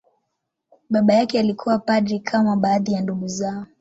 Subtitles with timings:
[0.89, 3.65] Baba yake alikuwa padri, kama baadhi ya ndugu zao.